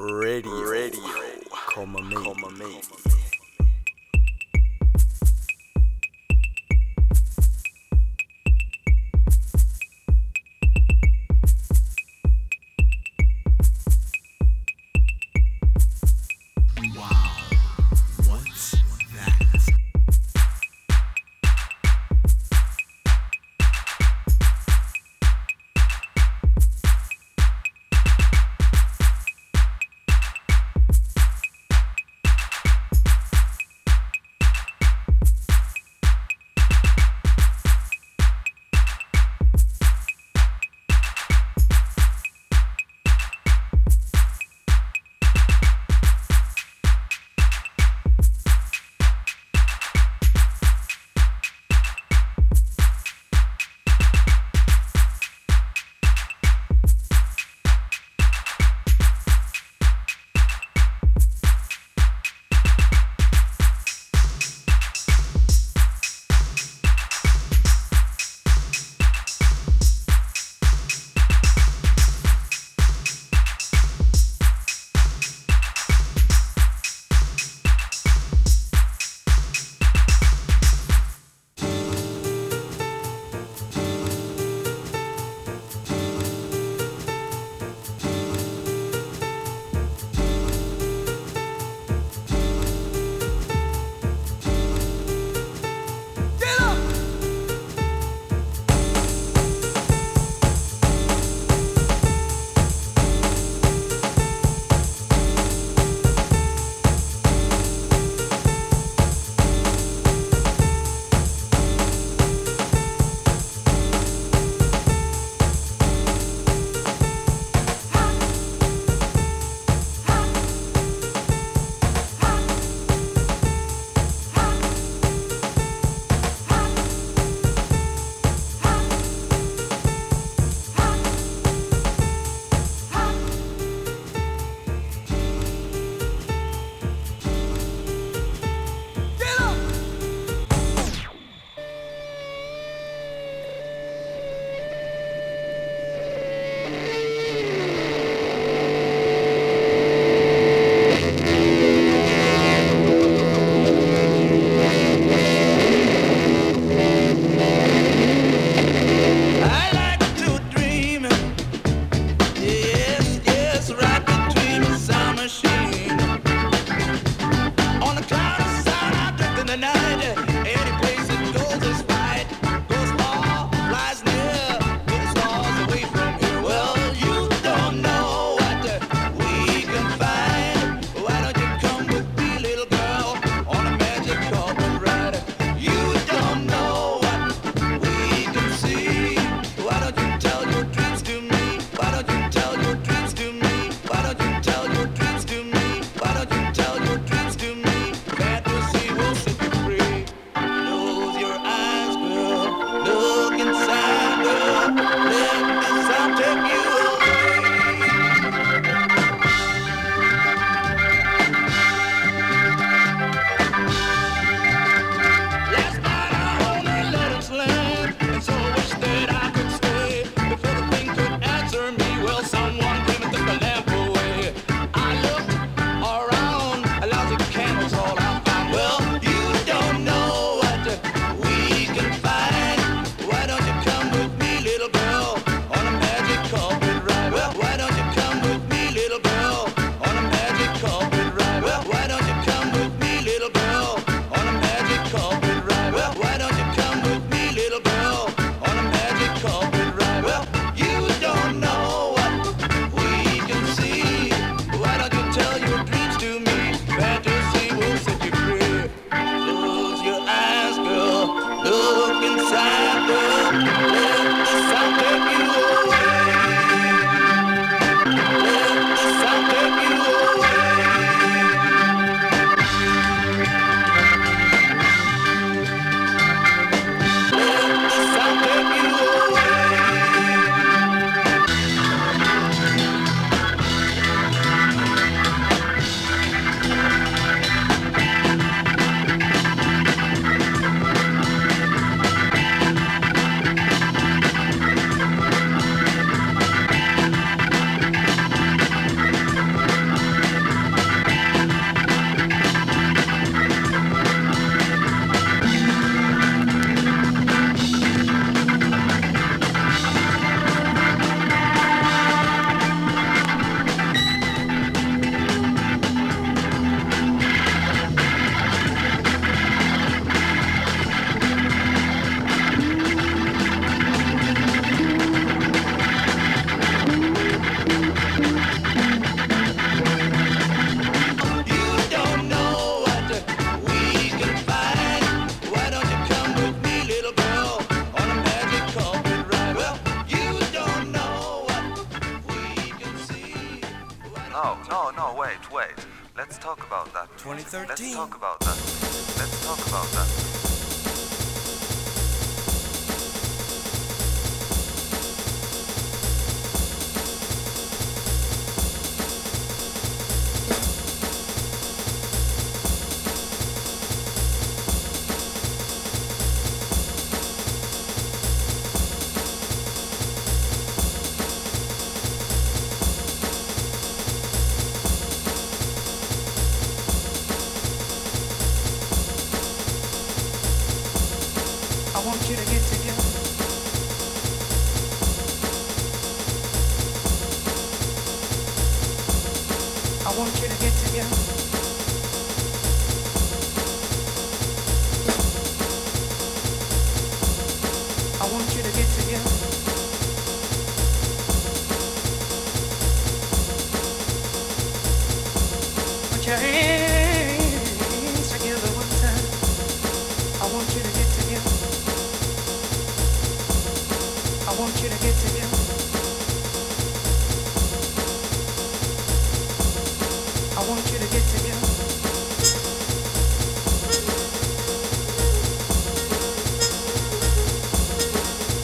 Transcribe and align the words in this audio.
Radio. 0.00 0.64
Radio. 0.64 1.02
Cómeme. 1.74 2.14
Komma 2.14 2.48
mig. 2.56 3.09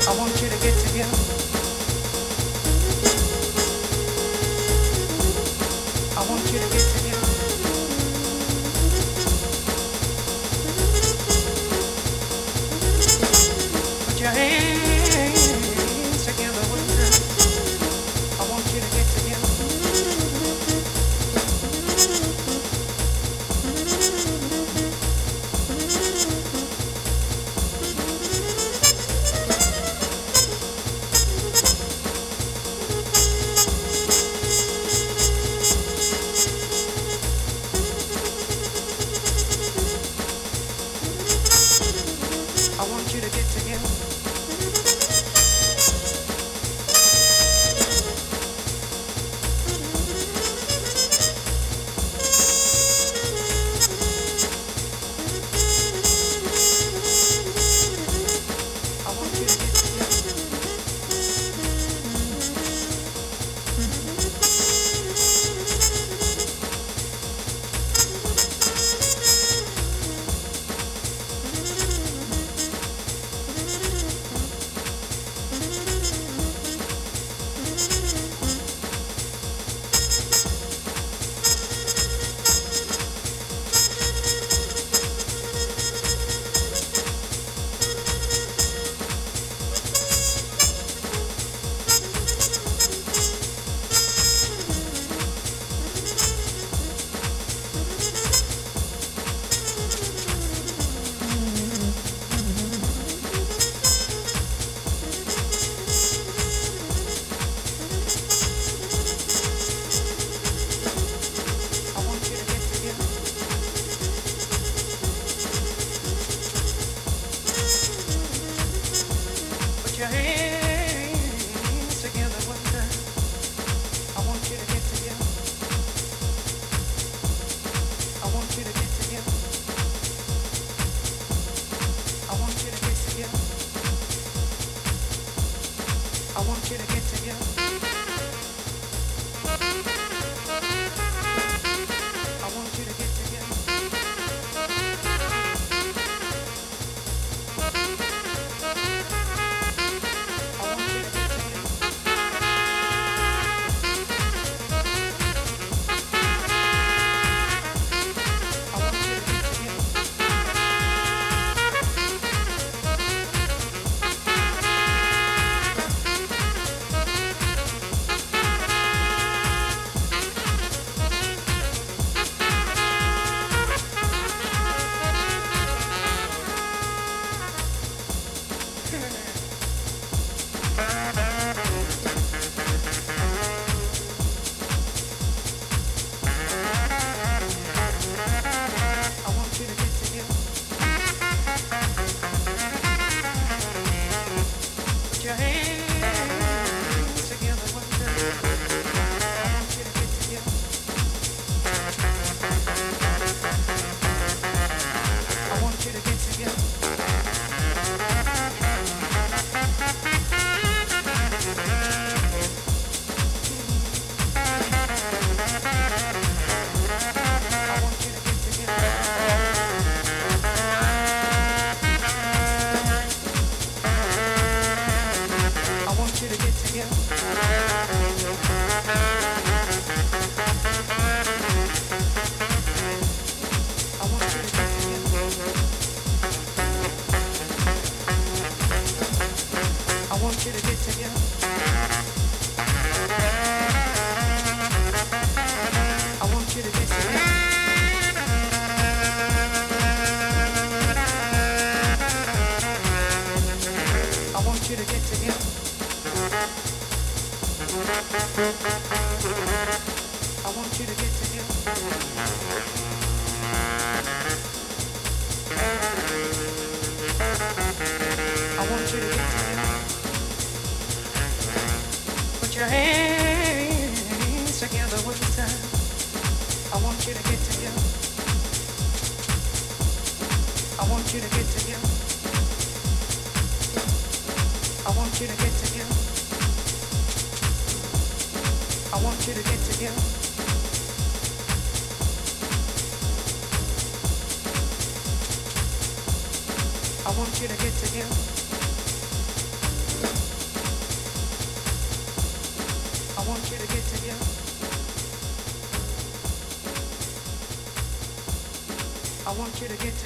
I 0.08 0.16
want 0.16 0.35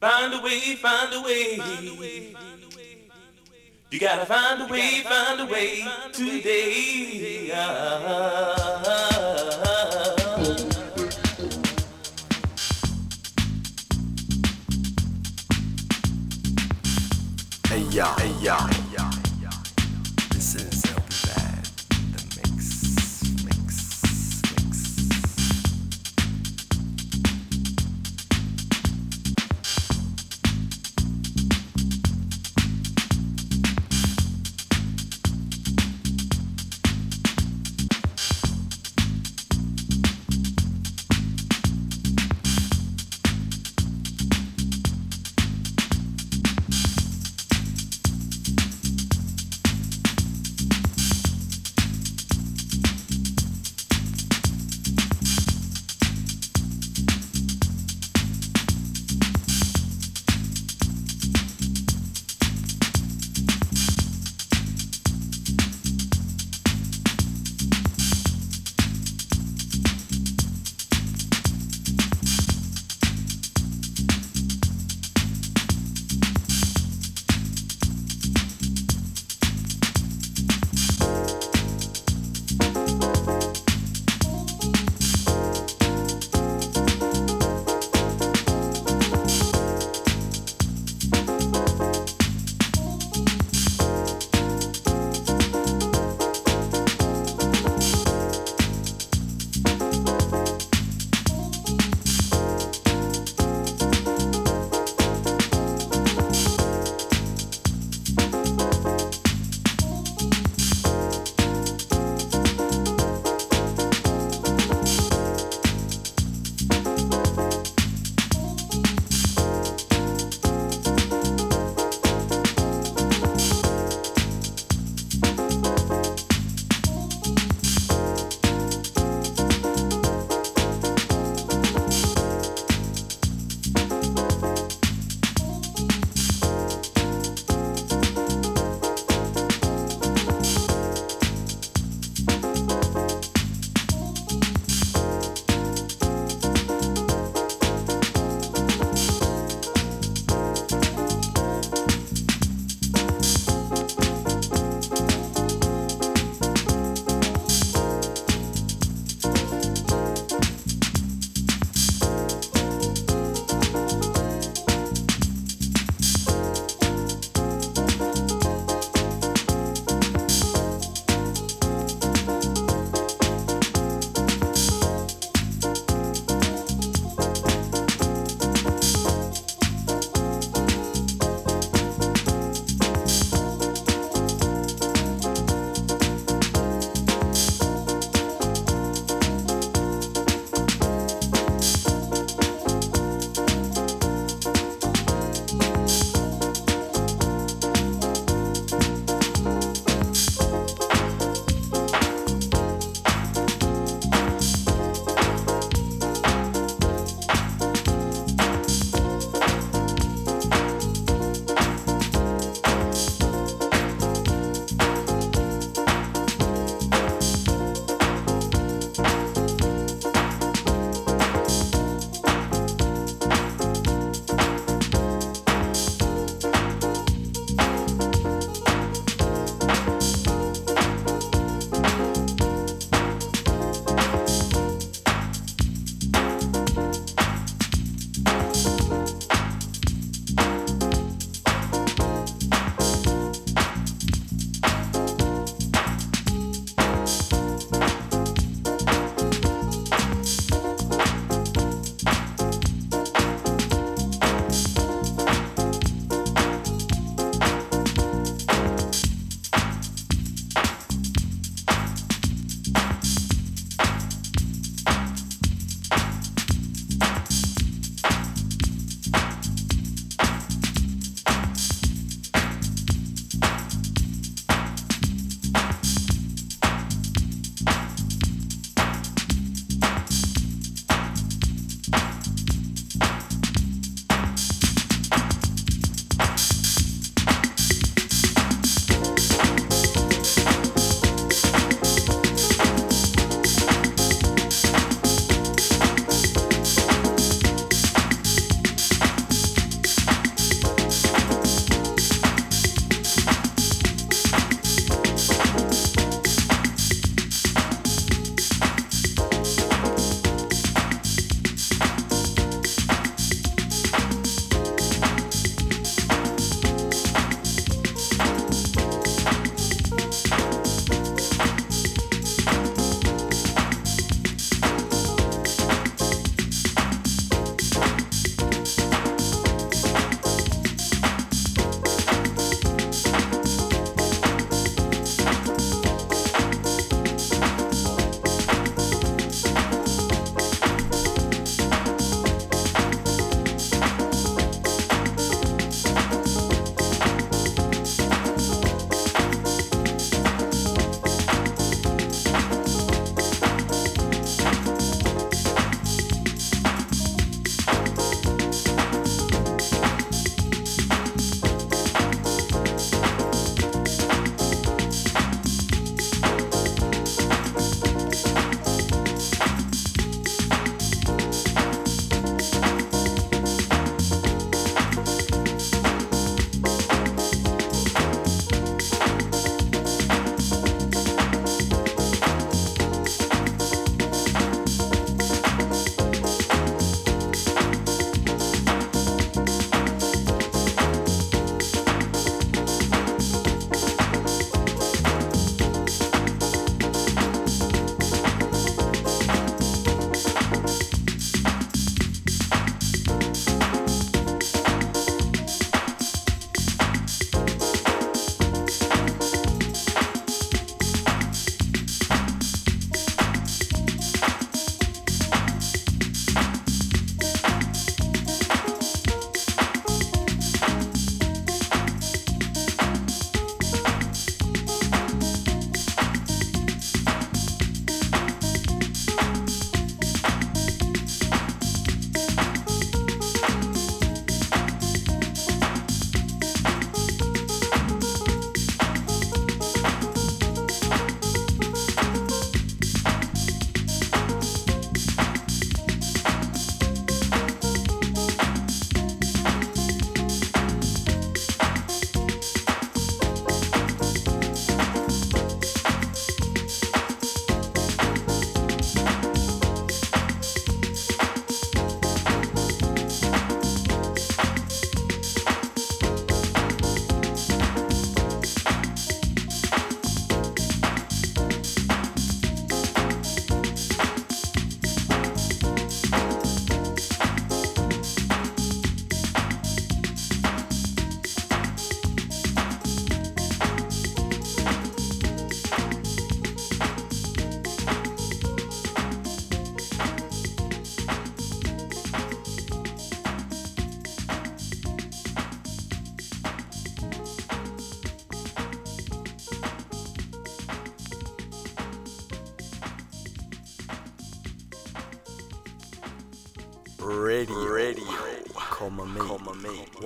Find 0.00 0.32
a 0.32 0.40
way, 0.40 0.76
find 0.76 1.12
a 1.12 1.20
way. 1.22 1.56
You 3.90 3.98
gotta 3.98 4.26
find 4.26 4.62
a 4.62 4.66
way, 4.66 5.00
find 5.00 5.40
a 5.40 5.46
way 5.46 5.84
today. 6.12 7.50
Ah. 7.52 8.67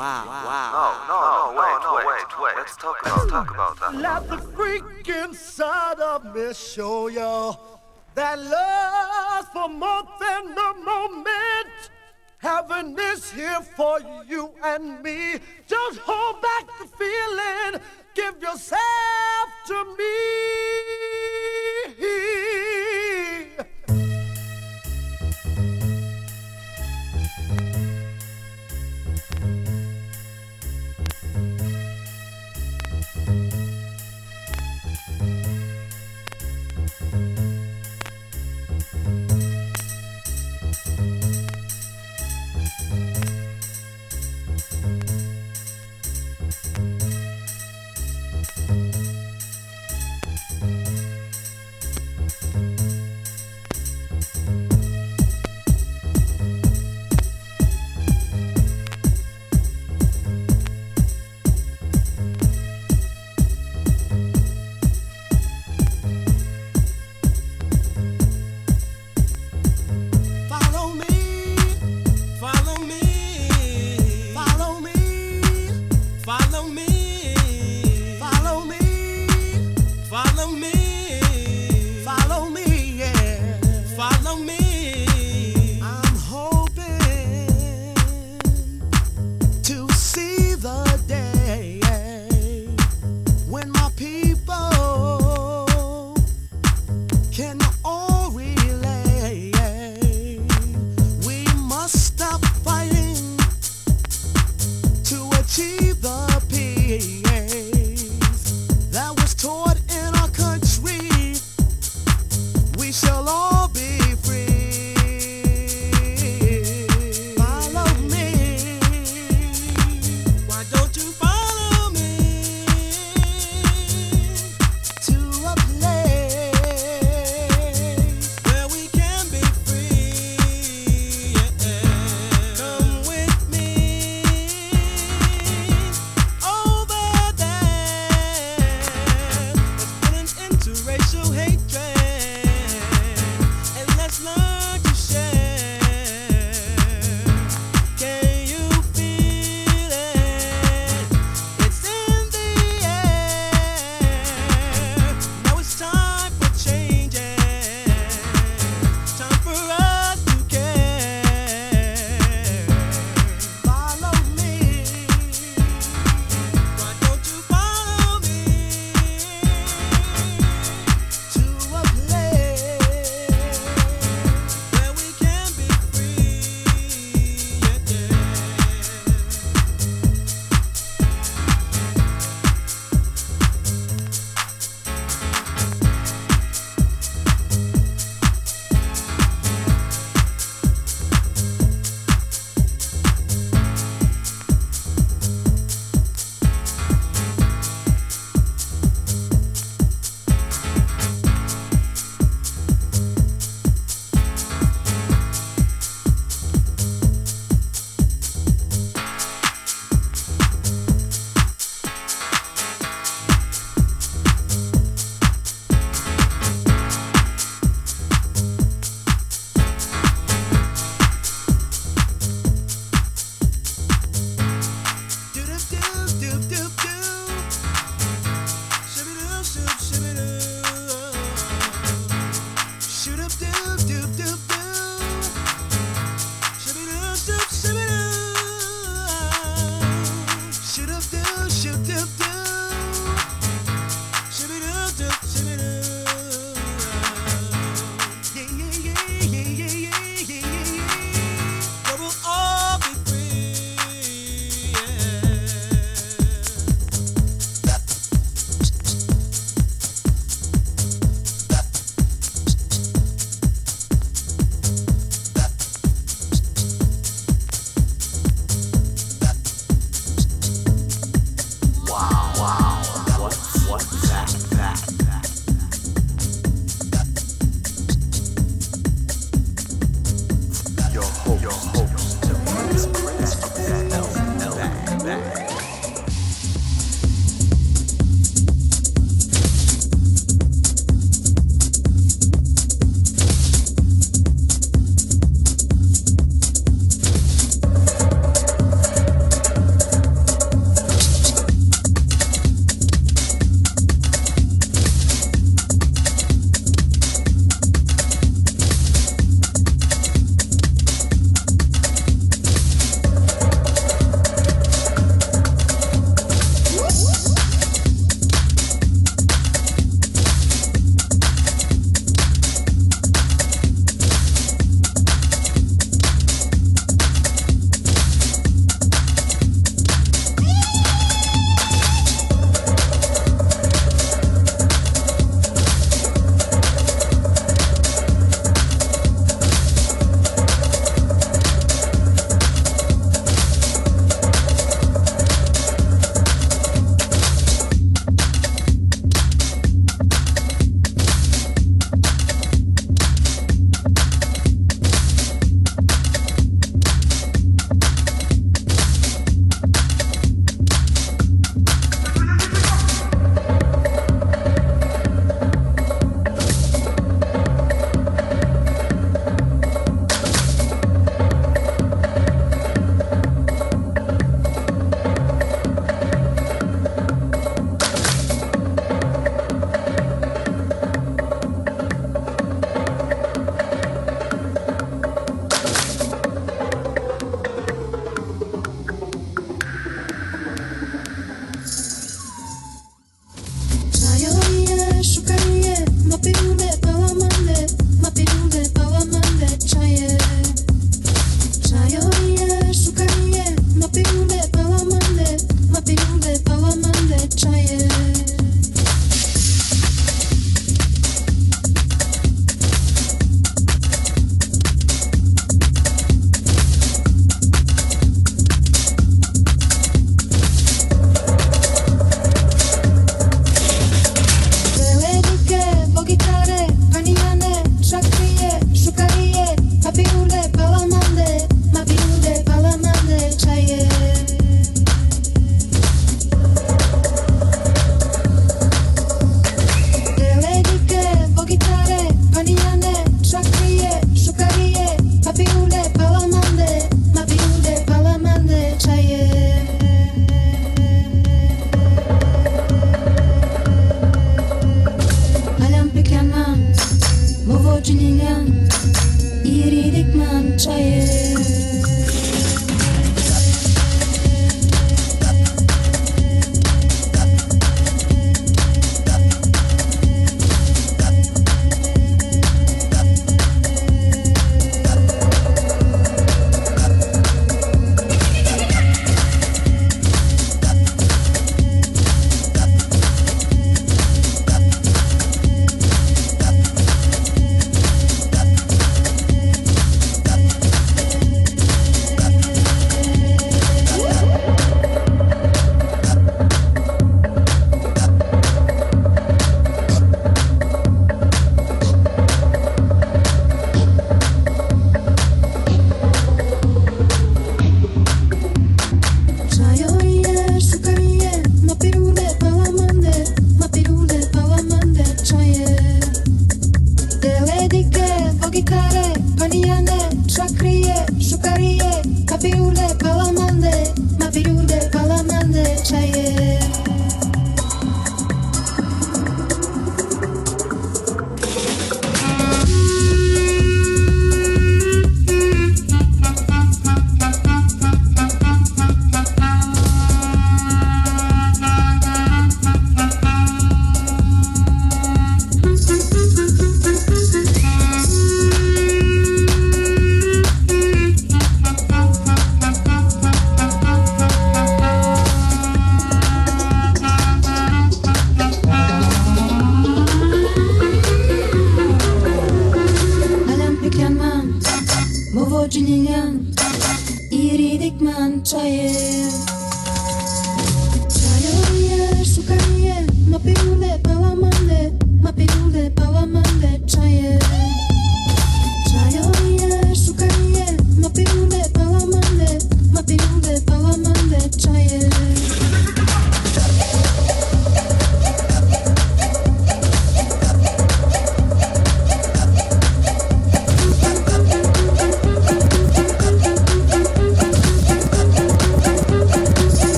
Wow. 0.00 0.24
Wow. 0.24 0.72
Oh, 0.80 0.94
no, 1.10 1.52
no, 1.52 1.60
wait, 1.60 2.06
wait, 2.06 2.06
wait, 2.06 2.40
wait. 2.42 2.56
Let's 2.56 2.74
talk 2.74 2.96
about, 3.02 3.28
talk 3.28 3.50
about 3.50 3.80
that. 3.80 3.94
Let 3.96 4.30
the 4.30 4.38
freak 4.38 5.06
inside 5.06 6.00
of 6.00 6.34
me 6.34 6.54
show 6.54 7.08
you 7.08 7.54
that 8.14 8.38
love 8.38 9.46
for 9.52 9.68
more 9.68 10.04
than 10.18 10.56
a 10.56 10.74
moment. 10.82 11.90
Heaven 12.38 12.96
is 12.98 13.30
here 13.30 13.60
for 13.76 14.00
you 14.26 14.54
and 14.64 15.02
me. 15.02 15.34
Just 15.66 15.98
hold 15.98 16.40
back 16.40 16.66
the 16.78 16.86
feeling. 16.96 17.82
Give 18.14 18.40
yourself 18.40 19.48
to 19.66 19.84
me. 19.98 20.49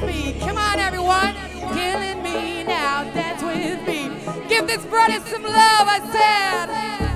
with 0.00 0.10
me. 0.10 0.34
Come 0.40 0.56
on, 0.58 0.78
everyone. 0.78 1.34
Killing 1.74 2.22
me 2.22 2.64
now. 2.64 3.04
Dance 3.14 3.42
with 3.42 3.86
me. 3.86 4.10
Give 4.48 4.66
this 4.66 4.84
brother 4.86 5.20
some 5.26 5.42
love, 5.42 5.86
I 5.88 6.00
said. 6.12 7.07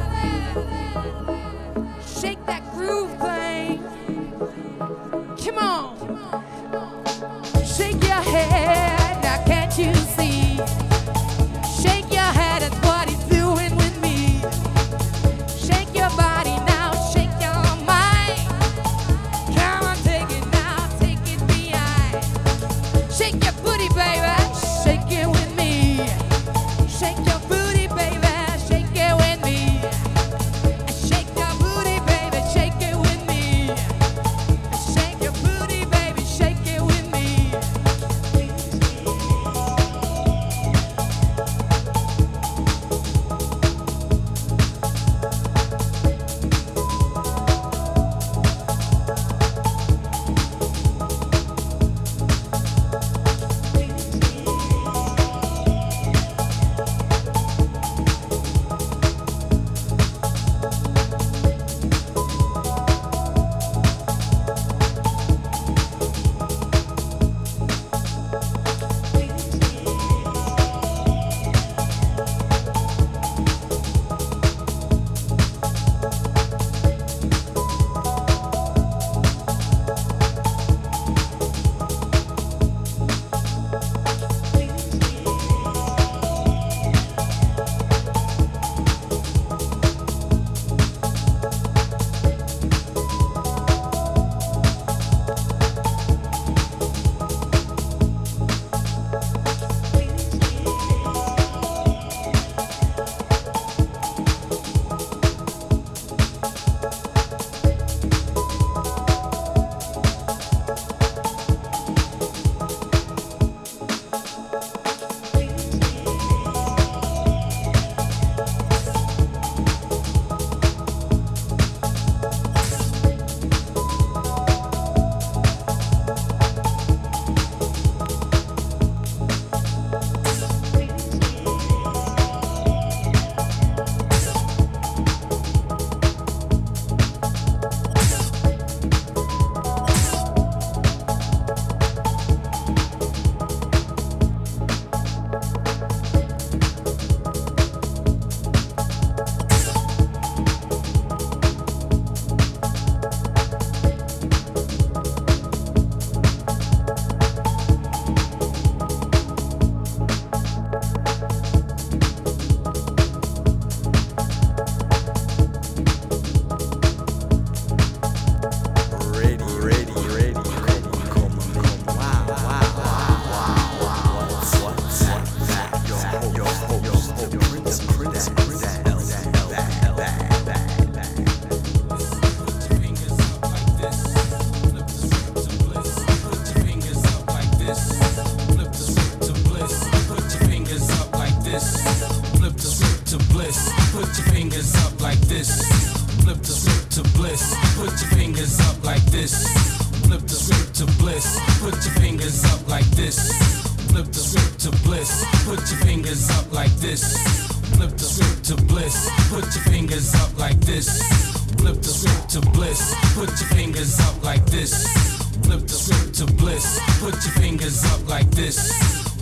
Bliss. 216.62 217.00
Put 217.00 217.14
your 217.24 217.34
fingers 217.34 217.84
up 217.84 218.08
like 218.08 218.30
this. 218.30 218.72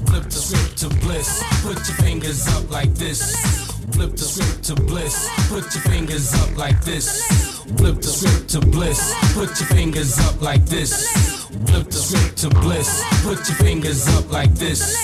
Flip 0.06 0.24
the 0.24 0.30
script 0.30 0.78
to 0.78 0.88
bliss. 1.00 1.42
Put 1.62 1.76
your 1.88 1.96
fingers 1.96 2.48
up 2.48 2.70
like 2.70 2.94
this. 2.94 3.36
Flip 3.92 4.12
the 4.12 4.24
script 4.24 4.64
to 4.64 4.74
bliss. 4.74 5.28
Put 5.48 5.74
your 5.74 5.82
fingers 5.84 6.34
up 6.34 6.56
like 6.56 6.80
this. 6.84 7.24
Flip 7.76 7.96
the 7.96 8.08
script 8.08 8.50
to 8.50 8.60
bliss. 8.60 9.14
Put 9.34 9.60
your 9.60 9.68
fingers 9.68 10.18
up 10.18 10.40
like 10.42 10.64
this. 10.66 11.46
Flip 11.66 11.86
the 11.86 11.92
script 11.92 12.38
to 12.38 12.48
bliss. 12.48 13.04
Put 13.22 13.48
your 13.48 13.58
fingers 13.58 14.08
up 14.16 14.30
like 14.30 14.54
this. 14.54 15.00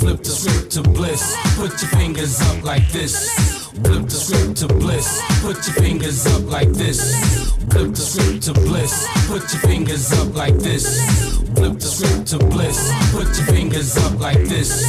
Flip 0.00 0.18
the 0.18 0.30
script 0.30 0.72
to 0.72 0.82
bliss. 0.82 1.36
Put 1.56 1.80
your 1.82 1.90
fingers 1.90 2.40
up 2.40 2.62
like 2.64 2.88
this. 2.90 3.57
Flip 3.84 4.04
the 4.04 4.10
script 4.10 4.56
to 4.58 4.68
bliss. 4.68 5.22
Put 5.40 5.56
your 5.66 5.76
fingers 5.76 6.26
up 6.26 6.44
like 6.50 6.70
this. 6.70 7.52
Flip 7.70 7.90
the 7.90 7.96
script 7.96 8.42
to 8.44 8.52
bliss. 8.52 9.06
Put 9.26 9.52
your 9.52 9.62
fingers 9.62 10.12
up 10.12 10.34
like 10.34 10.58
this. 10.58 11.36
Flip 11.54 11.74
the 11.74 11.86
script 11.86 12.26
to 12.28 12.38
bliss. 12.38 12.92
Put 13.12 13.28
your 13.36 13.46
fingers 13.46 13.96
up 13.96 14.18
like 14.18 14.42
this. 14.48 14.84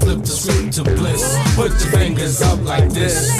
Flip 0.00 0.20
the 0.20 0.26
script 0.26 0.72
to 0.74 0.84
bliss. 0.84 1.36
Put 1.56 1.70
your 1.70 1.90
fingers 1.90 2.42
up 2.42 2.60
like 2.64 2.90
this. 2.90 3.32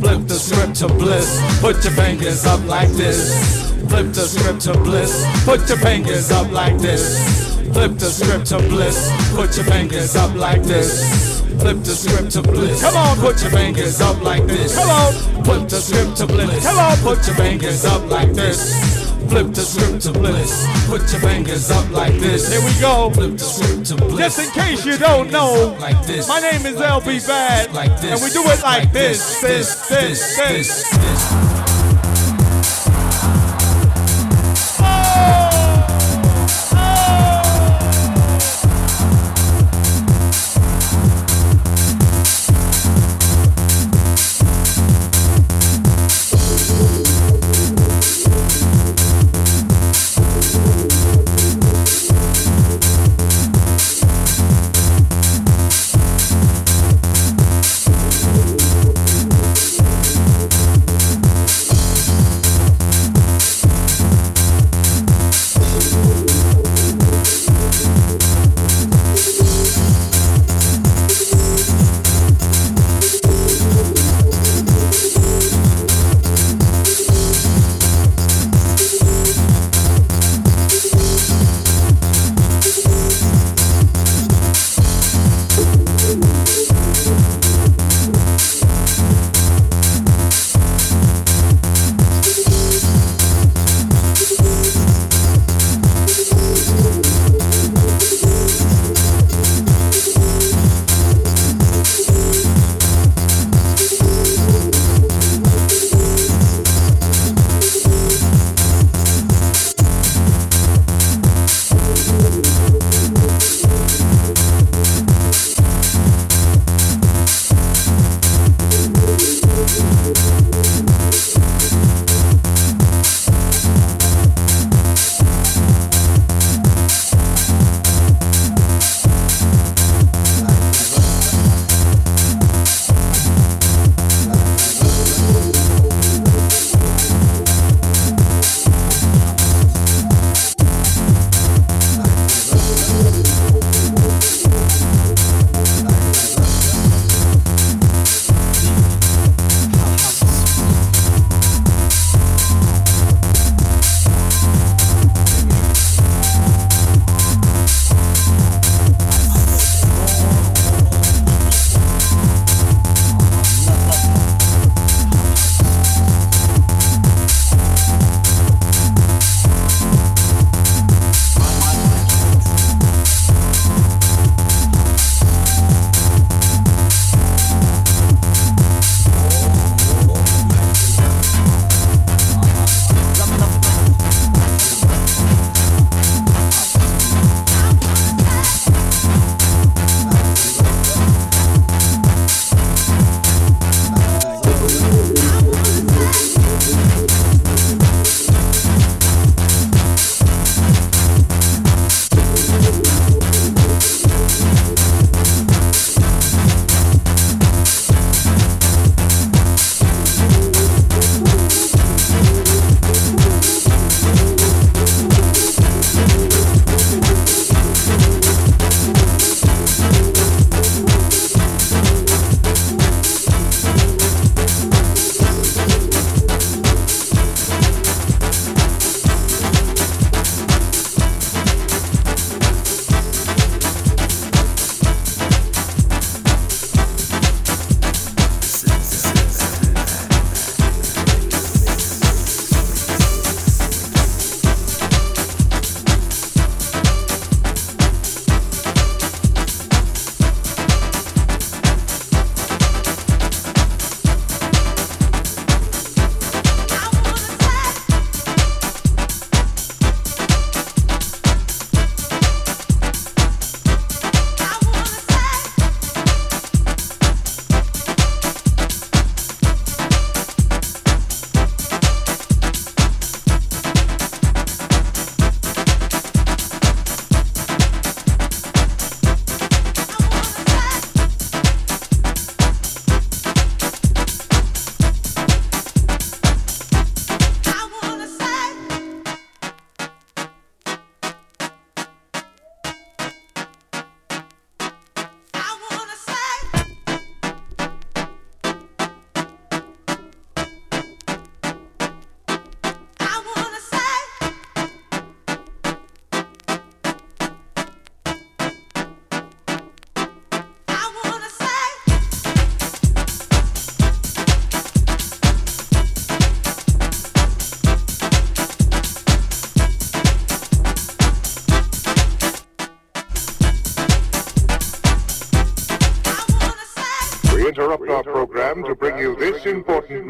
Flip 0.00 0.26
the 0.26 0.34
script 0.34 0.76
to 0.76 0.88
bliss. 0.88 1.40
Put 1.60 1.84
your 1.84 1.92
fingers 1.92 2.46
up 2.46 2.64
like 2.66 2.90
this. 2.90 3.72
Flip 3.88 4.12
the 4.12 4.26
script 4.26 4.62
to 4.62 4.72
bliss. 4.78 5.24
Put 5.44 5.68
your 5.68 5.78
fingers 5.78 6.30
up 6.30 6.50
like 6.50 6.78
this. 6.78 7.46
Flip 7.72 7.98
the 7.98 8.06
script 8.06 8.46
to 8.46 8.58
bliss. 8.68 9.10
Put 9.34 9.56
your 9.56 9.66
fingers 9.66 10.16
up 10.16 10.34
like 10.34 10.62
this. 10.62 11.35
Flip 11.58 11.78
the 11.82 11.94
script 11.94 12.30
to 12.32 12.42
bliss. 12.42 12.80
Come 12.80 12.96
on, 12.96 13.16
put 13.18 13.40
your 13.42 13.50
fingers 13.50 14.00
up 14.00 14.20
like 14.22 14.46
this. 14.46 14.74
Come 14.74 14.90
on, 14.90 15.44
flip 15.44 15.68
the 15.68 15.80
script 15.80 16.16
to 16.18 16.26
bliss. 16.26 16.64
Come 16.64 16.78
on, 16.78 16.96
put 16.98 17.26
your 17.26 17.36
fingers 17.36 17.84
up 17.84 18.08
like 18.10 18.32
this. 18.32 19.06
Flip 19.28 19.52
the 19.52 19.62
script 19.62 20.02
to 20.02 20.12
bliss. 20.12 20.66
Put 20.86 21.10
your 21.10 21.20
fingers 21.20 21.70
up 21.70 21.90
like 21.90 22.14
this. 22.20 22.52
Here 22.52 22.62
we 22.64 22.80
go. 22.80 23.10
Flip 23.10 23.32
the 23.32 23.38
script 23.38 23.86
to 23.86 23.96
bliss. 23.96 24.18
Just 24.18 24.38
in 24.38 24.50
case 24.62 24.84
you 24.84 24.98
don't 24.98 25.30
know, 25.30 25.76
like 25.80 26.06
this. 26.06 26.28
my 26.28 26.40
name 26.40 26.64
is 26.66 26.76
eLBee 26.76 27.26
BaD, 27.26 27.68
and 28.04 28.22
we 28.22 28.30
do 28.30 28.42
it 28.44 28.62
like 28.62 28.92
this, 28.92 29.40
this, 29.40 29.88
this, 29.88 30.36
this. 30.36 30.84
bass 30.86 31.75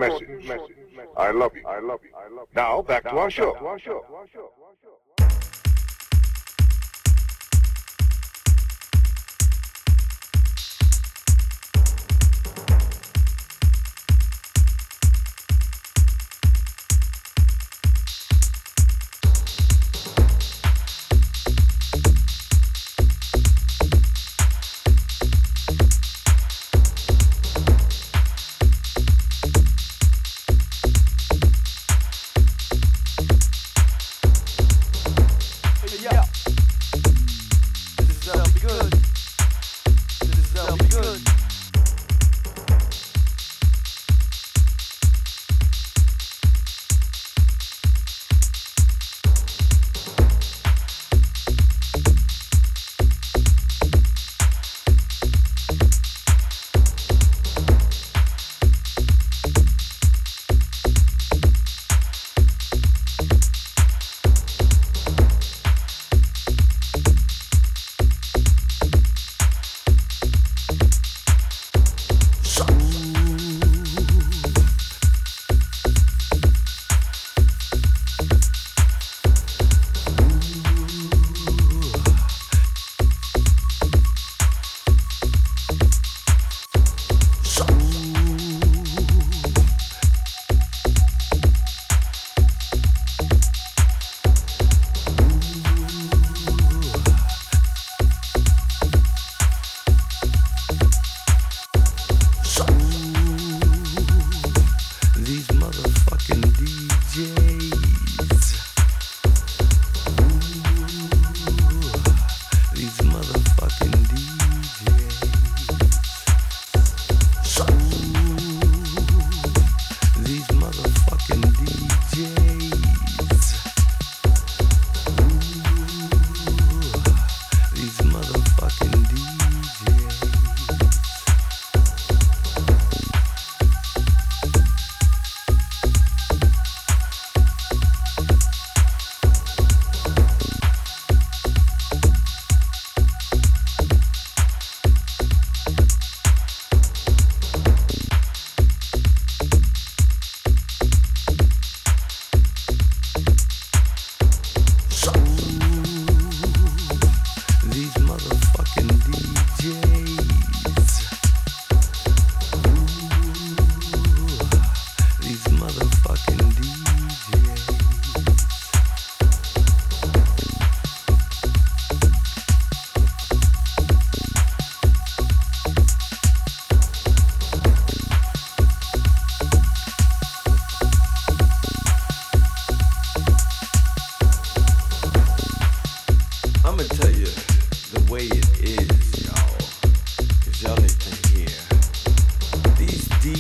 message. 0.08 0.76
I 1.16 1.30
love 1.30 1.54
you. 1.54 1.62
I 1.66 1.78
love 1.78 2.00
you. 2.02 2.10
Now 2.54 2.82
back 2.82 3.04
to 3.04 3.16
our 3.18 3.30
show. 3.30 3.56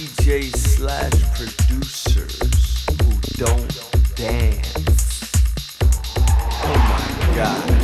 DJs 0.06 0.56
slash 0.56 1.10
producers 1.34 2.86
who 3.02 3.10
don't 3.36 4.14
dance. 4.14 5.32
Oh 6.62 7.28
my 7.28 7.34
god. 7.34 7.75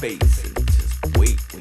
The 0.00 0.10
and 0.10 0.66
just 0.70 1.18
waiting. 1.18 1.60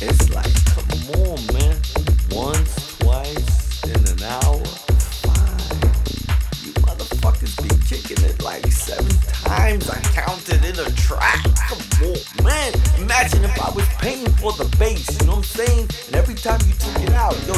It's 0.00 0.30
like, 0.32 0.54
come 0.72 0.88
on, 1.20 1.38
man. 1.52 1.76
Once, 2.30 2.98
twice, 2.98 3.84
in 3.84 4.00
an 4.08 4.22
hour, 4.22 4.64
fine. 5.24 5.80
You 6.64 6.72
motherfuckers 6.80 7.56
be 7.62 7.68
kicking 7.84 8.24
it 8.24 8.42
like 8.42 8.66
seven 8.72 9.14
times. 9.44 9.90
I 9.90 10.00
counted 10.16 10.64
in 10.64 10.78
a 10.78 10.90
track. 10.92 11.44
Come 11.68 11.82
on, 12.08 12.44
man. 12.44 12.72
Imagine 12.96 13.44
if 13.44 13.60
I 13.60 13.70
was 13.72 13.86
paying 13.98 14.30
for 14.40 14.52
the 14.52 14.64
bass, 14.78 15.20
you 15.20 15.26
know 15.26 15.32
what 15.32 15.38
I'm 15.38 15.44
saying? 15.44 15.88
And 16.06 16.16
every 16.16 16.36
time 16.36 16.60
you 16.66 16.72
took 16.72 17.02
it 17.02 17.12
out, 17.12 17.36
yo, 17.46 17.52